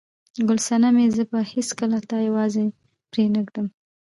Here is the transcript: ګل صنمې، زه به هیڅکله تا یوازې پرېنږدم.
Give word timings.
ګل 0.47 0.59
صنمې، 0.67 1.05
زه 1.15 1.23
به 1.31 1.39
هیڅکله 1.53 1.97
تا 2.09 2.17
یوازې 2.27 2.65
پرېنږدم. 3.11 3.67